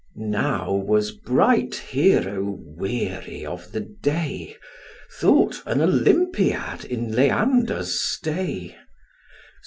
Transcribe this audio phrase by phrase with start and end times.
[0.15, 4.55] Now was bright Hero weary of the day,
[5.19, 8.75] Thought an Olympiad in Leander's stay.